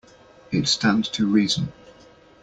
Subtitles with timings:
[0.51, 1.71] It stands to reason.